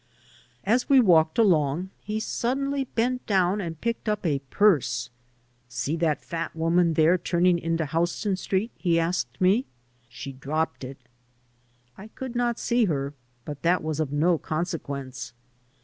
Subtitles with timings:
[0.63, 5.11] As we walked along he suddenly bent down and picked up a purse.
[5.69, 9.67] "See that fat woman there turning into Houston Street?" he asked me.
[10.09, 10.97] "She dropped it."
[11.99, 13.13] I could not see her,
[13.45, 15.33] but that was of no consequence.